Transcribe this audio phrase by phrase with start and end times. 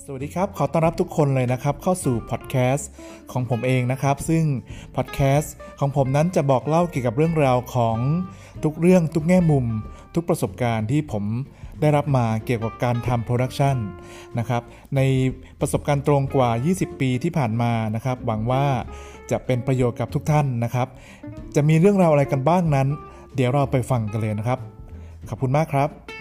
[0.00, 2.90] สวัสดีครับ ขอต้อนรับทุกคนเลยนะครับ เข้าสู่พอดแคสต์
[3.32, 4.44] ของผมเองนะครับ ซึ่ง
[4.96, 7.98] พอดแคสต์ของผมนั้นจะบอกเล่าเกี่ยวกับเรื่องราวของ
[8.64, 9.66] ทุกเรื่องทุกแง่มุม
[10.14, 11.24] ทุกประสบการณ์ที่ผม
[11.80, 13.76] ได้รับมาเกี่ยวกับการทำ production
[14.38, 14.62] นะครับ
[14.96, 15.00] ใน
[15.60, 18.64] ประสบการณ์ตรงกว่า 20 ปีที่ผ่านมานะครับ หวังว่า
[19.30, 20.88] จะเป็นประโยชน์กับทุกท่านนะครับ
[21.56, 22.88] จะมีเรื่องราวอะไรกันบ้างนั้น
[23.34, 24.58] เดี๋ยวเราไปฟังกันเลยนะครับ
[25.28, 26.11] ขอบคุณมากครับ